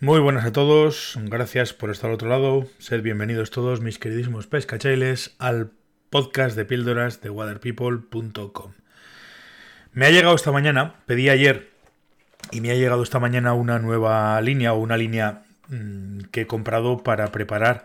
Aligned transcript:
Muy 0.00 0.20
buenas 0.20 0.44
a 0.44 0.52
todos, 0.52 1.18
gracias 1.24 1.72
por 1.72 1.90
estar 1.90 2.08
al 2.08 2.14
otro 2.14 2.28
lado. 2.28 2.68
Sed 2.78 3.02
bienvenidos 3.02 3.50
todos, 3.50 3.80
mis 3.80 3.98
queridísimos 3.98 4.46
pescachailes, 4.46 5.34
al 5.40 5.72
podcast 6.08 6.54
de 6.54 6.64
píldoras 6.64 7.20
de 7.20 7.30
waterpeople.com. 7.30 8.74
Me 9.92 10.06
ha 10.06 10.10
llegado 10.10 10.36
esta 10.36 10.52
mañana, 10.52 10.94
pedí 11.06 11.30
ayer 11.30 11.72
y 12.52 12.60
me 12.60 12.70
ha 12.70 12.76
llegado 12.76 13.02
esta 13.02 13.18
mañana 13.18 13.54
una 13.54 13.80
nueva 13.80 14.40
línea 14.40 14.72
o 14.72 14.78
una 14.78 14.96
línea 14.96 15.42
mmm, 15.66 16.20
que 16.30 16.42
he 16.42 16.46
comprado 16.46 17.02
para 17.02 17.32
preparar 17.32 17.84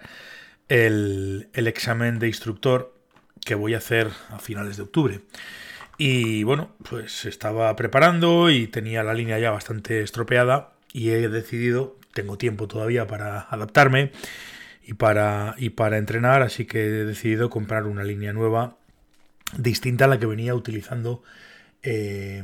el, 0.69 1.49
el 1.53 1.65
examen 1.65 2.19
de 2.19 2.27
instructor 2.27 2.93
que 3.43 3.55
voy 3.55 3.73
a 3.73 3.79
hacer 3.79 4.11
a 4.29 4.37
finales 4.37 4.77
de 4.77 4.83
octubre. 4.83 5.21
Y 5.97 6.43
bueno, 6.43 6.75
pues 6.87 7.25
estaba 7.25 7.75
preparando 7.75 8.51
y 8.51 8.67
tenía 8.67 9.01
la 9.01 9.15
línea 9.15 9.39
ya 9.39 9.49
bastante 9.49 10.03
estropeada 10.03 10.73
y 10.93 11.09
he 11.09 11.27
decidido 11.27 11.97
tengo 12.13 12.37
tiempo 12.37 12.67
todavía 12.67 13.07
para 13.07 13.41
adaptarme 13.41 14.11
y 14.83 14.93
para, 14.93 15.55
y 15.57 15.71
para 15.71 15.97
entrenar, 15.97 16.41
así 16.41 16.65
que 16.65 16.85
he 16.85 17.05
decidido 17.05 17.49
comprar 17.49 17.85
una 17.85 18.03
línea 18.03 18.33
nueva 18.33 18.77
distinta 19.57 20.05
a 20.05 20.07
la 20.07 20.19
que 20.19 20.25
venía 20.25 20.55
utilizando 20.55 21.23
eh, 21.81 22.43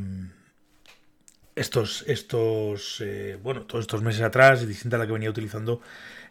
estos, 1.56 2.04
estos 2.08 3.02
eh, 3.02 3.38
bueno, 3.42 3.64
todos 3.64 3.84
estos 3.84 4.02
meses 4.02 4.22
atrás, 4.22 4.68
distinta 4.68 4.96
a 4.96 5.00
la 5.00 5.08
que 5.08 5.14
venía 5.14 5.30
utilizando 5.30 5.82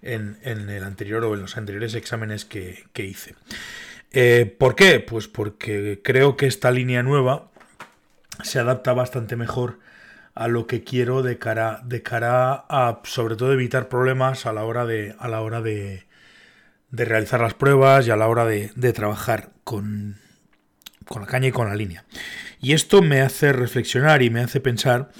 en, 0.02 0.38
en 0.42 0.68
el 0.70 0.84
anterior 0.84 1.24
o 1.24 1.34
en 1.34 1.40
los 1.40 1.56
anteriores 1.56 1.94
exámenes 1.94 2.44
que, 2.44 2.84
que 2.92 3.04
hice. 3.04 3.34
Eh, 4.10 4.54
¿Por 4.58 4.74
qué? 4.74 5.00
Pues 5.00 5.28
porque 5.28 6.00
creo 6.02 6.36
que 6.36 6.46
esta 6.46 6.70
línea 6.70 7.02
nueva 7.02 7.50
se 8.42 8.58
adapta 8.58 8.94
bastante 8.94 9.36
mejor 9.36 9.78
a 10.38 10.46
lo 10.46 10.68
que 10.68 10.84
quiero 10.84 11.22
de 11.22 11.36
cara, 11.36 11.80
de 11.84 12.02
cara 12.02 12.64
a, 12.68 13.00
sobre 13.02 13.34
todo, 13.34 13.52
evitar 13.52 13.88
problemas 13.88 14.46
a 14.46 14.52
la 14.52 14.62
hora 14.64 14.86
de, 14.86 15.16
a 15.18 15.26
la 15.26 15.40
hora 15.40 15.60
de, 15.60 16.06
de 16.92 17.04
realizar 17.04 17.40
las 17.40 17.54
pruebas 17.54 18.06
y 18.06 18.12
a 18.12 18.16
la 18.16 18.28
hora 18.28 18.44
de, 18.44 18.70
de 18.76 18.92
trabajar 18.92 19.50
con, 19.64 20.16
con 21.06 21.22
la 21.22 21.28
caña 21.28 21.48
y 21.48 21.52
con 21.52 21.68
la 21.68 21.74
línea. 21.74 22.04
Y 22.60 22.72
esto 22.72 23.02
me 23.02 23.20
hace 23.20 23.52
reflexionar 23.52 24.22
y 24.22 24.30
me 24.30 24.40
hace 24.40 24.60
pensar 24.60 25.10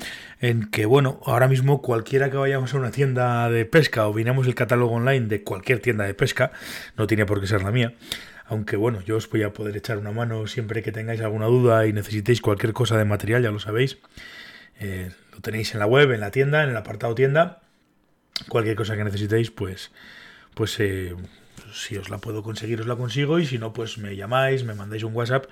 en 0.40 0.70
que, 0.70 0.86
bueno, 0.86 1.18
ahora 1.24 1.48
mismo 1.48 1.82
cualquiera 1.82 2.30
que 2.30 2.36
vayamos 2.36 2.72
a 2.72 2.78
una 2.78 2.92
tienda 2.92 3.50
de 3.50 3.64
pesca 3.64 4.06
o 4.06 4.12
vinamos 4.12 4.46
el 4.46 4.54
catálogo 4.54 4.94
online 4.94 5.26
de 5.26 5.42
cualquier 5.42 5.80
tienda 5.80 6.04
de 6.04 6.14
pesca, 6.14 6.52
no 6.96 7.08
tiene 7.08 7.26
por 7.26 7.40
qué 7.40 7.48
ser 7.48 7.64
la 7.64 7.72
mía, 7.72 7.94
aunque 8.46 8.76
bueno, 8.76 9.00
yo 9.00 9.16
os 9.16 9.28
voy 9.28 9.42
a 9.42 9.52
poder 9.52 9.76
echar 9.76 9.98
una 9.98 10.12
mano 10.12 10.46
siempre 10.46 10.80
que 10.80 10.92
tengáis 10.92 11.20
alguna 11.22 11.46
duda 11.46 11.86
y 11.88 11.92
necesitéis 11.92 12.40
cualquier 12.40 12.72
cosa 12.72 12.96
de 12.96 13.04
material, 13.04 13.42
ya 13.42 13.50
lo 13.50 13.58
sabéis. 13.58 13.98
Eh, 14.80 15.10
lo 15.32 15.40
tenéis 15.40 15.72
en 15.74 15.80
la 15.80 15.86
web, 15.86 16.12
en 16.12 16.20
la 16.20 16.30
tienda, 16.30 16.64
en 16.64 16.70
el 16.70 16.76
apartado 16.76 17.14
tienda. 17.14 17.60
Cualquier 18.48 18.76
cosa 18.76 18.96
que 18.96 19.04
necesitéis, 19.04 19.50
pues, 19.50 19.90
pues 20.54 20.78
eh, 20.80 21.16
si 21.72 21.96
os 21.96 22.08
la 22.10 22.18
puedo 22.18 22.42
conseguir, 22.42 22.80
os 22.80 22.86
la 22.86 22.96
consigo. 22.96 23.38
Y 23.38 23.46
si 23.46 23.58
no, 23.58 23.72
pues 23.72 23.98
me 23.98 24.16
llamáis, 24.16 24.64
me 24.64 24.74
mandáis 24.74 25.02
un 25.02 25.14
WhatsApp 25.14 25.46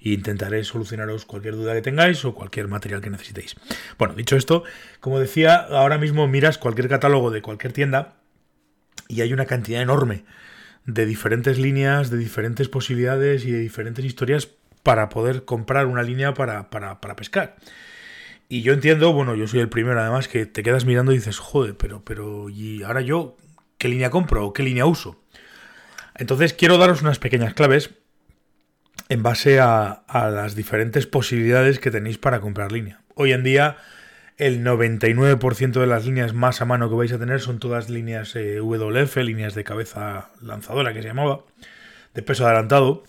e 0.00 0.10
intentaré 0.10 0.64
solucionaros 0.64 1.24
cualquier 1.24 1.54
duda 1.54 1.74
que 1.74 1.82
tengáis 1.82 2.24
o 2.24 2.34
cualquier 2.34 2.68
material 2.68 3.00
que 3.00 3.10
necesitéis. 3.10 3.56
Bueno, 3.98 4.14
dicho 4.14 4.36
esto, 4.36 4.64
como 5.00 5.18
decía, 5.18 5.56
ahora 5.56 5.98
mismo 5.98 6.26
miras 6.28 6.58
cualquier 6.58 6.88
catálogo 6.88 7.30
de 7.30 7.42
cualquier 7.42 7.72
tienda 7.72 8.14
y 9.08 9.22
hay 9.22 9.32
una 9.32 9.46
cantidad 9.46 9.82
enorme 9.82 10.24
de 10.84 11.04
diferentes 11.04 11.58
líneas, 11.58 12.10
de 12.10 12.18
diferentes 12.18 12.68
posibilidades 12.68 13.44
y 13.44 13.50
de 13.50 13.58
diferentes 13.58 14.04
historias 14.04 14.48
para 14.82 15.08
poder 15.08 15.44
comprar 15.44 15.86
una 15.86 16.02
línea 16.02 16.34
para, 16.34 16.70
para, 16.70 17.00
para 17.00 17.16
pescar. 17.16 17.56
Y 18.48 18.62
yo 18.62 18.72
entiendo, 18.72 19.12
bueno, 19.12 19.34
yo 19.34 19.46
soy 19.46 19.60
el 19.60 19.68
primero 19.68 20.00
además, 20.00 20.26
que 20.26 20.46
te 20.46 20.62
quedas 20.62 20.86
mirando 20.86 21.12
y 21.12 21.16
dices, 21.16 21.38
joder, 21.38 21.76
pero, 21.76 22.02
pero, 22.02 22.48
¿y 22.48 22.82
ahora 22.82 23.02
yo 23.02 23.36
qué 23.76 23.88
línea 23.88 24.10
compro 24.10 24.46
o 24.46 24.52
qué 24.54 24.62
línea 24.62 24.86
uso? 24.86 25.22
Entonces 26.14 26.54
quiero 26.54 26.78
daros 26.78 27.02
unas 27.02 27.18
pequeñas 27.18 27.54
claves 27.54 27.90
en 29.08 29.22
base 29.22 29.60
a, 29.60 30.02
las 30.08 30.54
diferentes 30.54 31.06
posibilidades 31.06 31.78
que 31.78 31.90
tenéis 31.90 32.18
para 32.18 32.40
comprar 32.40 32.72
línea. 32.72 33.00
Hoy 33.14 33.32
en 33.32 33.42
día 33.44 33.76
el 34.36 34.64
99% 34.64 35.80
de 35.80 35.86
las 35.86 36.06
líneas 36.06 36.32
más 36.32 36.60
a 36.60 36.64
mano 36.64 36.88
que 36.88 36.96
vais 36.96 37.12
a 37.12 37.18
tener 37.18 37.40
son 37.40 37.58
todas 37.58 37.90
líneas 37.90 38.34
eh, 38.36 38.60
WF, 38.60 39.16
líneas 39.18 39.54
de 39.54 39.64
cabeza 39.64 40.30
lanzadora 40.40 40.92
que 40.94 41.02
se 41.02 41.08
llamaba, 41.08 41.40
de 42.14 42.22
peso 42.22 42.46
adelantado. 42.46 43.04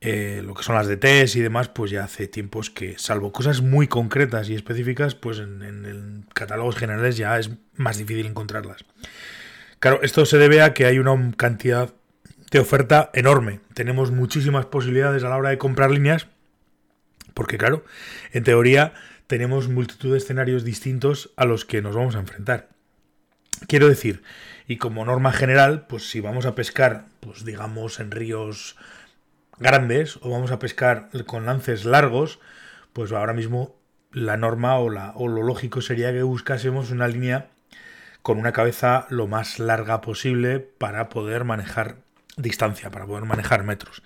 Eh, 0.00 0.42
lo 0.44 0.54
que 0.54 0.62
son 0.62 0.76
las 0.76 0.86
de 0.86 0.96
test 0.96 1.34
y 1.34 1.40
demás, 1.40 1.68
pues 1.68 1.90
ya 1.90 2.04
hace 2.04 2.28
tiempos 2.28 2.70
que, 2.70 2.96
salvo 2.98 3.32
cosas 3.32 3.62
muy 3.62 3.88
concretas 3.88 4.48
y 4.48 4.54
específicas, 4.54 5.16
pues 5.16 5.40
en, 5.40 5.62
en, 5.62 5.84
en, 5.86 6.26
catálogos 6.34 6.76
generales 6.76 7.16
ya 7.16 7.36
es 7.38 7.50
más 7.74 7.98
difícil 7.98 8.26
encontrarlas. 8.26 8.84
Claro, 9.80 10.00
esto 10.02 10.24
se 10.24 10.38
debe 10.38 10.62
a 10.62 10.72
que 10.72 10.86
hay 10.86 11.00
una 11.00 11.32
cantidad 11.36 11.92
de 12.50 12.60
oferta 12.60 13.10
enorme. 13.12 13.60
Tenemos 13.74 14.10
muchísimas 14.10 14.66
posibilidades 14.66 15.24
a 15.24 15.28
la 15.28 15.36
hora 15.36 15.50
de 15.50 15.58
comprar 15.58 15.90
líneas, 15.90 16.28
porque 17.34 17.58
claro, 17.58 17.84
en 18.32 18.44
teoría 18.44 18.94
tenemos 19.26 19.68
multitud 19.68 20.12
de 20.12 20.18
escenarios 20.18 20.64
distintos 20.64 21.30
a 21.36 21.44
los 21.44 21.64
que 21.64 21.82
nos 21.82 21.94
vamos 21.94 22.16
a 22.16 22.20
enfrentar. 22.20 22.68
Quiero 23.66 23.88
decir, 23.88 24.22
y 24.66 24.76
como 24.76 25.04
norma 25.04 25.32
general, 25.32 25.86
pues 25.86 26.08
si 26.08 26.20
vamos 26.20 26.46
a 26.46 26.54
pescar, 26.54 27.06
pues 27.20 27.44
digamos 27.44 28.00
en 28.00 28.10
ríos 28.10 28.76
grandes 29.60 30.18
o 30.22 30.30
vamos 30.30 30.50
a 30.50 30.58
pescar 30.58 31.08
con 31.26 31.46
lances 31.46 31.84
largos, 31.84 32.40
pues 32.92 33.12
ahora 33.12 33.32
mismo 33.32 33.76
la 34.12 34.36
norma 34.36 34.78
o, 34.78 34.88
lo 34.88 35.42
lógico 35.42 35.80
sería 35.80 36.12
que 36.12 36.22
buscásemos 36.22 36.90
una 36.90 37.08
línea 37.08 37.48
con 38.22 38.38
una 38.38 38.52
cabeza 38.52 39.06
lo 39.10 39.26
más 39.26 39.58
larga 39.58 40.00
posible 40.00 40.58
para 40.58 41.08
poder 41.08 41.44
manejar 41.44 41.96
distancia, 42.36 42.90
para 42.90 43.06
poder 43.06 43.24
manejar 43.24 43.64
metros. 43.64 44.02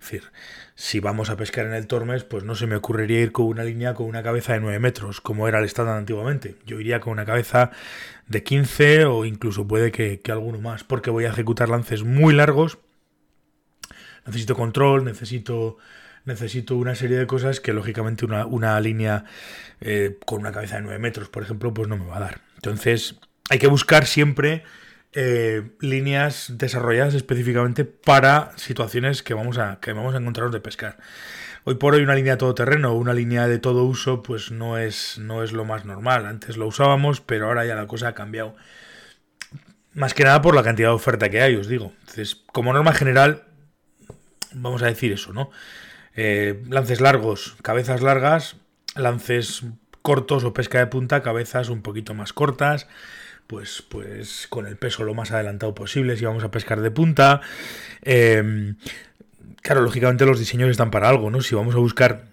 Es 0.00 0.10
decir, 0.10 0.30
si 0.74 1.00
vamos 1.00 1.28
a 1.28 1.36
pescar 1.36 1.66
en 1.66 1.74
el 1.74 1.88
Tormes, 1.88 2.22
pues 2.22 2.44
no 2.44 2.54
se 2.54 2.66
me 2.66 2.76
ocurriría 2.76 3.20
ir 3.20 3.32
con 3.32 3.46
una 3.46 3.64
línea 3.64 3.94
con 3.94 4.06
una 4.06 4.22
cabeza 4.22 4.52
de 4.52 4.60
9 4.60 4.78
metros, 4.78 5.20
como 5.20 5.48
era 5.48 5.58
el 5.58 5.64
estándar 5.64 5.96
antiguamente. 5.96 6.54
Yo 6.66 6.78
iría 6.78 7.00
con 7.00 7.12
una 7.12 7.24
cabeza 7.24 7.72
de 8.28 8.44
15 8.44 9.06
o 9.06 9.24
incluso 9.24 9.66
puede 9.66 9.90
que, 9.90 10.20
que 10.20 10.30
alguno 10.30 10.60
más, 10.60 10.84
porque 10.84 11.10
voy 11.10 11.24
a 11.24 11.30
ejecutar 11.30 11.68
lances 11.68 12.04
muy 12.04 12.32
largos 12.32 12.78
necesito 14.28 14.54
control, 14.54 15.04
necesito, 15.04 15.78
necesito 16.24 16.76
una 16.76 16.94
serie 16.94 17.16
de 17.16 17.26
cosas 17.26 17.60
que 17.60 17.72
lógicamente 17.72 18.24
una, 18.24 18.46
una 18.46 18.78
línea 18.80 19.24
eh, 19.80 20.18
con 20.24 20.40
una 20.40 20.52
cabeza 20.52 20.76
de 20.76 20.82
9 20.82 20.98
metros, 20.98 21.28
por 21.28 21.42
ejemplo, 21.42 21.72
pues 21.74 21.88
no 21.88 21.96
me 21.96 22.06
va 22.06 22.18
a 22.18 22.20
dar. 22.20 22.40
Entonces 22.56 23.16
hay 23.50 23.58
que 23.58 23.66
buscar 23.66 24.06
siempre 24.06 24.64
eh, 25.14 25.70
líneas 25.80 26.52
desarrolladas 26.58 27.14
específicamente 27.14 27.86
para 27.86 28.52
situaciones 28.56 29.22
que 29.22 29.32
vamos 29.32 29.56
a, 29.56 29.80
que 29.80 29.92
vamos 29.92 30.14
a 30.14 30.18
encontrarnos 30.18 30.52
de 30.52 30.60
pescar. 30.60 30.98
Hoy 31.64 31.76
por 31.76 31.94
hoy 31.94 32.02
una 32.02 32.14
línea 32.14 32.36
todoterreno 32.36 32.92
o 32.92 32.94
una 32.94 33.14
línea 33.14 33.48
de 33.48 33.58
todo 33.58 33.84
uso 33.84 34.22
pues 34.22 34.50
no 34.50 34.76
es, 34.76 35.18
no 35.18 35.42
es 35.42 35.52
lo 35.52 35.64
más 35.64 35.86
normal. 35.86 36.26
Antes 36.26 36.58
lo 36.58 36.66
usábamos, 36.66 37.22
pero 37.22 37.46
ahora 37.46 37.64
ya 37.64 37.74
la 37.74 37.86
cosa 37.86 38.08
ha 38.08 38.14
cambiado. 38.14 38.54
Más 39.94 40.14
que 40.14 40.24
nada 40.24 40.42
por 40.42 40.54
la 40.54 40.62
cantidad 40.62 40.90
de 40.90 40.94
oferta 40.94 41.30
que 41.30 41.40
hay, 41.40 41.56
os 41.56 41.68
digo. 41.68 41.92
Entonces, 42.00 42.36
como 42.52 42.72
norma 42.72 42.92
general, 42.92 43.47
vamos 44.54 44.82
a 44.82 44.86
decir 44.86 45.12
eso, 45.12 45.32
¿no? 45.32 45.50
Eh, 46.16 46.62
lances 46.68 47.00
largos, 47.00 47.56
cabezas 47.62 48.02
largas, 48.02 48.56
lances 48.96 49.64
cortos 50.02 50.44
o 50.44 50.52
pesca 50.52 50.78
de 50.78 50.86
punta, 50.86 51.22
cabezas 51.22 51.68
un 51.68 51.82
poquito 51.82 52.14
más 52.14 52.32
cortas, 52.32 52.88
pues, 53.46 53.82
pues 53.88 54.46
con 54.48 54.66
el 54.66 54.76
peso 54.76 55.04
lo 55.04 55.14
más 55.14 55.30
adelantado 55.30 55.74
posible 55.74 56.16
si 56.16 56.24
vamos 56.24 56.44
a 56.44 56.50
pescar 56.50 56.80
de 56.80 56.90
punta. 56.90 57.40
Eh, 58.02 58.74
claro, 59.62 59.82
lógicamente 59.82 60.26
los 60.26 60.38
diseños 60.38 60.70
están 60.70 60.90
para 60.90 61.08
algo, 61.08 61.30
¿no? 61.30 61.40
Si 61.40 61.54
vamos 61.54 61.74
a 61.74 61.78
buscar 61.78 62.24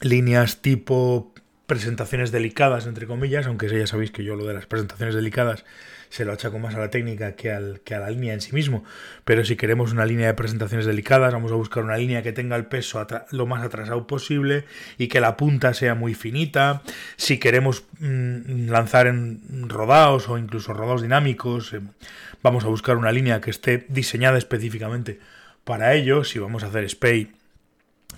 líneas 0.00 0.62
tipo 0.62 1.34
presentaciones 1.66 2.30
delicadas, 2.30 2.86
entre 2.86 3.06
comillas, 3.06 3.46
aunque 3.46 3.68
ya 3.68 3.86
sabéis 3.86 4.10
que 4.10 4.24
yo 4.24 4.36
lo 4.36 4.44
de 4.44 4.54
las 4.54 4.66
presentaciones 4.66 5.14
delicadas 5.14 5.64
se 6.14 6.24
lo 6.24 6.32
achaco 6.32 6.60
más 6.60 6.76
a 6.76 6.78
la 6.78 6.90
técnica 6.90 7.32
que, 7.32 7.50
al, 7.50 7.80
que 7.80 7.96
a 7.96 7.98
la 7.98 8.08
línea 8.08 8.34
en 8.34 8.40
sí 8.40 8.54
mismo. 8.54 8.84
Pero 9.24 9.44
si 9.44 9.56
queremos 9.56 9.90
una 9.90 10.06
línea 10.06 10.28
de 10.28 10.34
presentaciones 10.34 10.86
delicadas, 10.86 11.32
vamos 11.32 11.50
a 11.50 11.56
buscar 11.56 11.82
una 11.82 11.96
línea 11.96 12.22
que 12.22 12.32
tenga 12.32 12.54
el 12.54 12.66
peso 12.66 13.04
lo 13.32 13.46
más 13.46 13.64
atrasado 13.64 14.06
posible 14.06 14.64
y 14.96 15.08
que 15.08 15.20
la 15.20 15.36
punta 15.36 15.74
sea 15.74 15.96
muy 15.96 16.14
finita. 16.14 16.82
Si 17.16 17.38
queremos 17.38 17.82
mmm, 17.98 18.68
lanzar 18.68 19.08
en 19.08 19.68
rodados 19.68 20.28
o 20.28 20.38
incluso 20.38 20.72
rodados 20.72 21.02
dinámicos, 21.02 21.72
eh, 21.72 21.80
vamos 22.44 22.62
a 22.62 22.68
buscar 22.68 22.96
una 22.96 23.10
línea 23.10 23.40
que 23.40 23.50
esté 23.50 23.84
diseñada 23.88 24.38
específicamente 24.38 25.18
para 25.64 25.94
ello. 25.94 26.22
Si 26.22 26.38
vamos 26.38 26.62
a 26.62 26.68
hacer 26.68 26.88
spay 26.88 27.32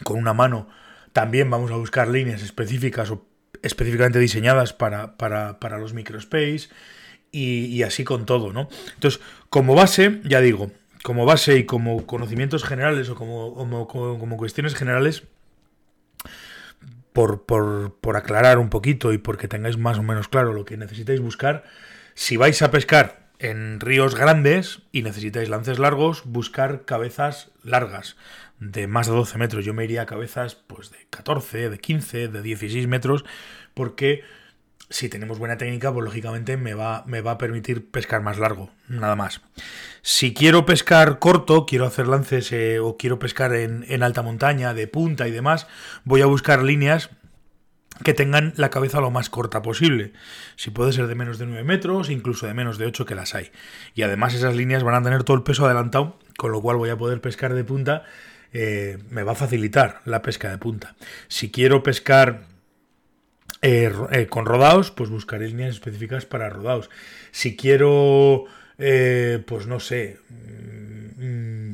con 0.04 0.18
una 0.18 0.34
mano, 0.34 0.68
también 1.14 1.48
vamos 1.48 1.70
a 1.70 1.76
buscar 1.76 2.08
líneas 2.08 2.42
específicas 2.42 3.10
o 3.10 3.26
específicamente 3.62 4.18
diseñadas 4.18 4.74
para, 4.74 5.16
para, 5.16 5.58
para 5.60 5.78
los 5.78 5.94
microspace 5.94 6.68
y, 7.32 7.82
así 7.82 8.04
con 8.04 8.24
todo, 8.24 8.52
¿no? 8.52 8.68
Entonces, 8.94 9.20
como 9.50 9.74
base, 9.74 10.20
ya 10.24 10.40
digo, 10.40 10.70
como 11.02 11.26
base 11.26 11.58
y 11.58 11.64
como 11.64 12.06
conocimientos 12.06 12.64
generales 12.64 13.08
o 13.10 13.14
como, 13.14 13.54
como, 13.54 14.18
como 14.18 14.36
cuestiones 14.36 14.74
generales, 14.74 15.24
por, 17.12 17.44
por, 17.44 17.94
por, 18.00 18.16
aclarar 18.16 18.58
un 18.58 18.68
poquito 18.68 19.12
y 19.12 19.18
porque 19.18 19.48
tengáis 19.48 19.78
más 19.78 19.98
o 19.98 20.02
menos 20.02 20.28
claro 20.28 20.52
lo 20.52 20.64
que 20.64 20.76
necesitáis 20.76 21.20
buscar, 21.20 21.64
Si 22.14 22.36
vais 22.36 22.60
a 22.62 22.70
pescar 22.70 23.30
en 23.38 23.80
ríos 23.80 24.14
grandes 24.14 24.82
y 24.92 25.02
necesitáis 25.02 25.48
lances 25.48 25.78
largos, 25.78 26.22
buscar 26.24 26.84
cabezas 26.84 27.50
largas 27.62 28.16
de 28.58 28.86
más 28.86 29.06
de 29.06 29.12
12 29.12 29.38
metros. 29.38 29.64
Yo 29.64 29.74
me 29.74 29.84
iría 29.84 30.02
a 30.02 30.06
cabezas 30.06 30.54
pues 30.54 30.90
de 30.90 30.98
14, 31.10 31.70
de 31.70 31.78
15, 31.78 32.28
de 32.28 32.42
16 32.42 32.86
metros, 32.86 33.24
porque 33.74 34.22
si 34.88 35.08
tenemos 35.08 35.38
buena 35.38 35.56
técnica, 35.56 35.92
pues 35.92 36.04
lógicamente 36.04 36.56
me 36.56 36.74
va, 36.74 37.04
me 37.06 37.20
va 37.20 37.32
a 37.32 37.38
permitir 37.38 37.90
pescar 37.90 38.22
más 38.22 38.38
largo, 38.38 38.70
nada 38.88 39.16
más. 39.16 39.40
Si 40.02 40.32
quiero 40.32 40.64
pescar 40.64 41.18
corto, 41.18 41.66
quiero 41.66 41.86
hacer 41.86 42.06
lances 42.06 42.52
eh, 42.52 42.78
o 42.78 42.96
quiero 42.96 43.18
pescar 43.18 43.54
en, 43.54 43.84
en 43.88 44.02
alta 44.02 44.22
montaña, 44.22 44.74
de 44.74 44.86
punta 44.86 45.26
y 45.26 45.32
demás, 45.32 45.66
voy 46.04 46.22
a 46.22 46.26
buscar 46.26 46.62
líneas 46.62 47.10
que 48.04 48.14
tengan 48.14 48.52
la 48.56 48.70
cabeza 48.70 49.00
lo 49.00 49.10
más 49.10 49.30
corta 49.30 49.62
posible. 49.62 50.12
Si 50.56 50.70
puede 50.70 50.92
ser 50.92 51.06
de 51.06 51.14
menos 51.14 51.38
de 51.38 51.46
9 51.46 51.64
metros, 51.64 52.10
incluso 52.10 52.46
de 52.46 52.54
menos 52.54 52.78
de 52.78 52.86
8 52.86 53.06
que 53.06 53.14
las 53.14 53.34
hay. 53.34 53.50
Y 53.94 54.02
además 54.02 54.34
esas 54.34 54.54
líneas 54.54 54.82
van 54.82 54.94
a 54.94 55.02
tener 55.02 55.24
todo 55.24 55.36
el 55.36 55.42
peso 55.42 55.64
adelantado, 55.64 56.18
con 56.36 56.52
lo 56.52 56.60
cual 56.60 56.76
voy 56.76 56.90
a 56.90 56.96
poder 56.96 57.20
pescar 57.20 57.54
de 57.54 57.64
punta. 57.64 58.04
Eh, 58.52 58.98
me 59.10 59.22
va 59.22 59.32
a 59.32 59.36
facilitar 59.36 60.00
la 60.04 60.22
pesca 60.22 60.50
de 60.50 60.58
punta. 60.58 60.94
Si 61.28 61.50
quiero 61.50 61.82
pescar 61.82 62.44
eh, 63.62 63.92
eh, 64.12 64.26
con 64.26 64.46
rodados, 64.46 64.90
pues 64.90 65.10
buscaré 65.10 65.48
líneas 65.48 65.74
específicas 65.74 66.26
para 66.26 66.48
rodados. 66.48 66.90
Si 67.30 67.56
quiero, 67.56 68.44
pues 68.76 69.66
no 69.66 69.80
sé, 69.80 70.18
mm, 71.18 71.72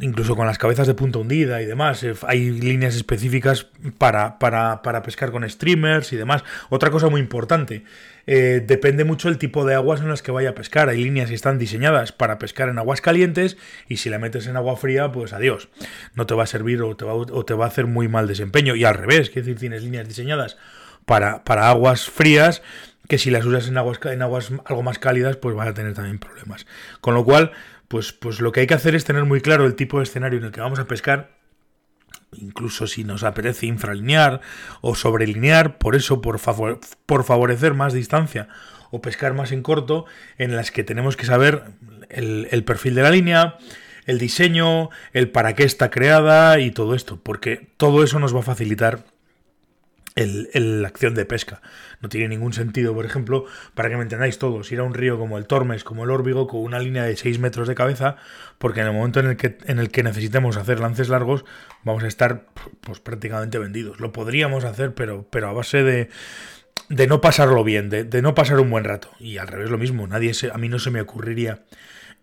incluso 0.00 0.36
con 0.36 0.46
las 0.46 0.58
cabezas 0.58 0.86
de 0.86 0.94
punta 0.94 1.18
hundida 1.18 1.62
y 1.62 1.66
demás. 1.66 2.02
Eh, 2.02 2.14
hay 2.26 2.50
líneas 2.50 2.94
específicas 2.96 3.66
para, 3.98 4.38
para, 4.38 4.82
para 4.82 5.02
pescar 5.02 5.30
con 5.30 5.48
streamers 5.48 6.12
y 6.12 6.16
demás. 6.16 6.44
Otra 6.68 6.90
cosa 6.90 7.08
muy 7.08 7.20
importante, 7.20 7.84
eh, 8.26 8.62
depende 8.66 9.04
mucho 9.04 9.28
el 9.28 9.38
tipo 9.38 9.64
de 9.64 9.74
aguas 9.74 10.00
en 10.00 10.08
las 10.08 10.22
que 10.22 10.32
vaya 10.32 10.50
a 10.50 10.54
pescar. 10.54 10.88
Hay 10.88 11.02
líneas 11.02 11.28
que 11.28 11.34
están 11.34 11.58
diseñadas 11.58 12.12
para 12.12 12.38
pescar 12.38 12.68
en 12.68 12.78
aguas 12.78 13.00
calientes 13.00 13.56
y 13.88 13.98
si 13.98 14.10
la 14.10 14.18
metes 14.18 14.46
en 14.46 14.56
agua 14.56 14.76
fría, 14.76 15.12
pues 15.12 15.32
adiós. 15.32 15.68
No 16.14 16.26
te 16.26 16.34
va 16.34 16.44
a 16.44 16.46
servir 16.46 16.82
o 16.82 16.96
te 16.96 17.04
va, 17.04 17.14
o 17.14 17.44
te 17.44 17.54
va 17.54 17.66
a 17.66 17.68
hacer 17.68 17.86
muy 17.86 18.08
mal 18.08 18.26
desempeño. 18.26 18.74
Y 18.74 18.84
al 18.84 18.94
revés, 18.94 19.28
es 19.28 19.34
decir, 19.34 19.58
tienes 19.58 19.82
líneas 19.82 20.08
diseñadas 20.08 20.56
para, 21.04 21.44
para 21.44 21.68
aguas 21.68 22.08
frías 22.08 22.62
que 23.08 23.18
si 23.18 23.30
las 23.30 23.44
usas 23.44 23.68
en 23.68 23.76
aguas, 23.76 23.98
en 24.04 24.22
aguas 24.22 24.50
algo 24.64 24.82
más 24.82 24.98
cálidas, 24.98 25.36
pues 25.36 25.54
van 25.54 25.68
a 25.68 25.74
tener 25.74 25.94
también 25.94 26.18
problemas. 26.18 26.66
Con 27.00 27.14
lo 27.14 27.24
cual, 27.24 27.52
pues, 27.94 28.12
pues 28.12 28.40
lo 28.40 28.50
que 28.50 28.58
hay 28.58 28.66
que 28.66 28.74
hacer 28.74 28.96
es 28.96 29.04
tener 29.04 29.24
muy 29.24 29.40
claro 29.40 29.66
el 29.66 29.76
tipo 29.76 29.98
de 29.98 30.02
escenario 30.02 30.40
en 30.40 30.46
el 30.46 30.50
que 30.50 30.60
vamos 30.60 30.80
a 30.80 30.88
pescar, 30.88 31.30
incluso 32.32 32.88
si 32.88 33.04
nos 33.04 33.22
apetece 33.22 33.66
infralinear 33.66 34.40
o 34.80 34.96
sobrelinear, 34.96 35.78
por 35.78 35.94
eso, 35.94 36.20
por, 36.20 36.40
por 37.06 37.22
favorecer 37.22 37.74
más 37.74 37.92
distancia 37.92 38.48
o 38.90 39.00
pescar 39.00 39.32
más 39.34 39.52
en 39.52 39.62
corto, 39.62 40.06
en 40.38 40.56
las 40.56 40.72
que 40.72 40.82
tenemos 40.82 41.16
que 41.16 41.24
saber 41.24 41.66
el, 42.08 42.48
el 42.50 42.64
perfil 42.64 42.96
de 42.96 43.02
la 43.02 43.12
línea, 43.12 43.58
el 44.06 44.18
diseño, 44.18 44.90
el 45.12 45.30
para 45.30 45.54
qué 45.54 45.62
está 45.62 45.88
creada 45.92 46.58
y 46.58 46.72
todo 46.72 46.96
esto, 46.96 47.20
porque 47.22 47.68
todo 47.76 48.02
eso 48.02 48.18
nos 48.18 48.34
va 48.34 48.40
a 48.40 48.42
facilitar 48.42 49.04
el, 50.14 50.48
la 50.82 50.88
acción 50.88 51.14
de 51.14 51.24
pesca. 51.24 51.60
No 52.00 52.08
tiene 52.08 52.28
ningún 52.28 52.52
sentido, 52.52 52.94
por 52.94 53.04
ejemplo, 53.04 53.44
para 53.74 53.88
que 53.88 53.96
me 53.96 54.02
entendáis 54.02 54.38
todos, 54.38 54.70
ir 54.70 54.80
a 54.80 54.84
un 54.84 54.94
río 54.94 55.18
como 55.18 55.38
el 55.38 55.46
Tormes, 55.46 55.84
como 55.84 56.04
el 56.04 56.10
Órbigo, 56.10 56.46
con 56.46 56.60
una 56.60 56.78
línea 56.78 57.04
de 57.04 57.16
6 57.16 57.38
metros 57.38 57.68
de 57.68 57.74
cabeza, 57.74 58.16
porque 58.58 58.80
en 58.80 58.86
el 58.86 58.92
momento 58.92 59.20
en 59.20 59.26
el 59.26 59.36
que, 59.36 59.58
en 59.64 59.78
el 59.78 59.90
que 59.90 60.02
necesitemos 60.02 60.56
hacer 60.56 60.80
lances 60.80 61.08
largos, 61.08 61.44
vamos 61.82 62.04
a 62.04 62.08
estar 62.08 62.46
pues, 62.80 63.00
prácticamente 63.00 63.58
vendidos. 63.58 64.00
Lo 64.00 64.12
podríamos 64.12 64.64
hacer, 64.64 64.94
pero, 64.94 65.26
pero 65.30 65.48
a 65.48 65.52
base 65.52 65.82
de, 65.82 66.08
de 66.88 67.06
no 67.06 67.20
pasarlo 67.20 67.64
bien, 67.64 67.90
de, 67.90 68.04
de, 68.04 68.22
no 68.22 68.34
pasar 68.34 68.60
un 68.60 68.70
buen 68.70 68.84
rato. 68.84 69.10
Y 69.18 69.38
al 69.38 69.48
revés 69.48 69.70
lo 69.70 69.78
mismo, 69.78 70.06
nadie 70.06 70.34
se, 70.34 70.50
a 70.50 70.58
mí 70.58 70.68
no 70.68 70.78
se 70.78 70.90
me 70.90 71.00
ocurriría 71.00 71.64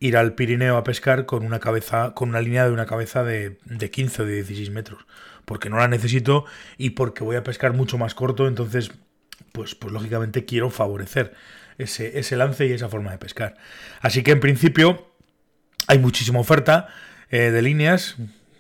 ir 0.01 0.18
al 0.18 0.33
Pirineo 0.33 0.75
a 0.75 0.83
pescar 0.83 1.25
con 1.25 1.45
una 1.45 1.59
cabeza, 1.59 2.13
con 2.13 2.27
una 2.27 2.42
línea 2.42 2.65
de 2.65 2.71
una 2.71 2.86
cabeza 2.86 3.24
de, 3.24 3.57
de 3.63 3.89
15 3.89 4.24
o 4.24 4.25
de 4.25 4.36
16 4.36 4.69
metros 4.71 5.06
porque 5.45 5.69
no 5.69 5.77
la 5.77 5.88
necesito 5.88 6.45
y 6.77 6.92
porque 6.92 7.24
voy 7.24 7.36
a 7.36 7.44
pescar 7.44 7.74
mucho 7.74 7.98
más 7.98 8.15
corto, 8.15 8.48
entonces, 8.48 8.92
pues, 9.51 9.75
pues 9.75 9.92
lógicamente 9.92 10.45
quiero 10.45 10.69
favorecer 10.69 11.33
ese, 11.77 12.19
ese 12.19 12.36
lance 12.36 12.68
y 12.68 12.71
esa 12.71 12.89
forma 12.89 13.12
de 13.12 13.18
pescar. 13.18 13.57
Así 14.00 14.24
que 14.24 14.31
en 14.31 14.39
principio 14.39 15.12
hay 15.88 16.00
muchísima 16.00 16.39
oferta 16.39 16.88
eh, 17.30 17.51
de 17.51 17.62
líneas, 17.62 18.15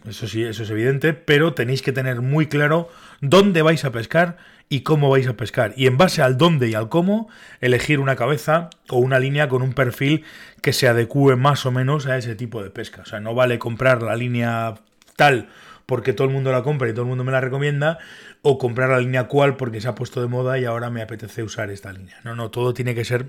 eso 0.07 0.27
sí, 0.27 0.43
eso 0.43 0.63
es 0.63 0.69
evidente, 0.69 1.13
pero 1.13 1.53
tenéis 1.53 1.81
que 1.81 1.91
tener 1.91 2.21
muy 2.21 2.47
claro 2.47 2.89
dónde 3.21 3.61
vais 3.61 3.85
a 3.85 3.91
pescar 3.91 4.37
y 4.69 4.81
cómo 4.81 5.09
vais 5.09 5.27
a 5.27 5.37
pescar. 5.37 5.73
Y 5.75 5.87
en 5.87 5.97
base 5.97 6.21
al 6.21 6.37
dónde 6.37 6.69
y 6.69 6.73
al 6.73 6.89
cómo, 6.89 7.29
elegir 7.59 7.99
una 7.99 8.15
cabeza 8.15 8.69
o 8.89 8.97
una 8.97 9.19
línea 9.19 9.49
con 9.49 9.61
un 9.61 9.73
perfil 9.73 10.23
que 10.61 10.73
se 10.73 10.87
adecue 10.87 11.35
más 11.35 11.65
o 11.65 11.71
menos 11.71 12.07
a 12.07 12.17
ese 12.17 12.35
tipo 12.35 12.63
de 12.63 12.69
pesca. 12.69 13.01
O 13.01 13.05
sea, 13.05 13.19
no 13.19 13.35
vale 13.35 13.59
comprar 13.59 14.01
la 14.01 14.15
línea 14.15 14.75
tal 15.15 15.49
porque 15.91 16.13
todo 16.13 16.25
el 16.25 16.33
mundo 16.33 16.53
la 16.53 16.63
compra 16.63 16.87
y 16.87 16.93
todo 16.93 17.01
el 17.01 17.09
mundo 17.09 17.25
me 17.25 17.33
la 17.33 17.41
recomienda, 17.41 17.97
o 18.41 18.57
comprar 18.57 18.91
la 18.91 18.99
línea 18.99 19.25
cual 19.25 19.57
porque 19.57 19.81
se 19.81 19.89
ha 19.89 19.93
puesto 19.93 20.21
de 20.21 20.27
moda 20.27 20.57
y 20.57 20.63
ahora 20.63 20.89
me 20.89 21.01
apetece 21.01 21.43
usar 21.43 21.69
esta 21.69 21.91
línea. 21.91 22.17
No, 22.23 22.33
no, 22.33 22.49
todo 22.49 22.73
tiene 22.73 22.95
que 22.95 23.03
ser 23.03 23.25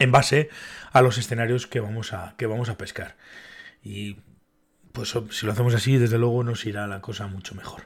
en 0.00 0.10
base 0.10 0.50
a 0.90 1.00
los 1.00 1.16
escenarios 1.16 1.68
que 1.68 1.78
vamos 1.78 2.12
a, 2.12 2.34
que 2.36 2.46
vamos 2.46 2.70
a 2.70 2.76
pescar. 2.76 3.14
Y 3.84 4.16
pues 4.94 5.12
si 5.30 5.44
lo 5.44 5.50
hacemos 5.50 5.74
así, 5.74 5.98
desde 5.98 6.18
luego 6.18 6.44
nos 6.44 6.64
irá 6.66 6.86
la 6.86 7.00
cosa 7.00 7.26
mucho 7.26 7.56
mejor. 7.56 7.82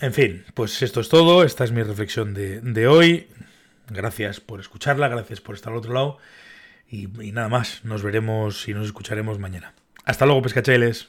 En 0.00 0.14
fin, 0.14 0.44
pues 0.54 0.82
esto 0.82 1.00
es 1.00 1.08
todo, 1.08 1.42
esta 1.42 1.64
es 1.64 1.72
mi 1.72 1.82
reflexión 1.82 2.32
de, 2.32 2.86
hoy. 2.86 3.26
Gracias 3.88 4.38
por 4.38 4.60
escucharla, 4.60 5.08
gracias 5.08 5.40
por 5.40 5.56
estar 5.56 5.72
al 5.72 5.80
otro 5.80 5.92
lado. 5.92 6.18
Y, 6.88 7.08
y 7.20 7.32
nada 7.32 7.48
más, 7.48 7.84
nos 7.84 8.04
veremos 8.04 8.68
y 8.68 8.72
nos 8.72 8.86
escucharemos 8.86 9.40
mañana. 9.40 9.74
Hasta 10.04 10.26
luego, 10.26 10.42
pescachailes. 10.42 11.08